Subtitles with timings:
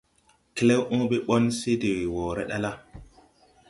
[0.55, 2.71] Klɛw õõbe ɓɔn se de wɔɔre ɗa la,